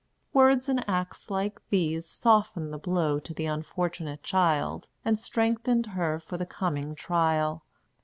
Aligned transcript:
Words 0.33 0.67
and 0.67 0.83
acts 0.89 1.29
like 1.29 1.61
these 1.69 2.07
softened 2.07 2.73
the 2.73 2.79
blow 2.79 3.19
to 3.19 3.35
the 3.35 3.45
unfortunate 3.45 4.23
child, 4.23 4.89
and 5.05 5.19
strengthened 5.19 5.85
her 5.85 6.19
for 6.19 6.37
the 6.39 6.45
coming 6.47 6.95
trial. 6.95 7.63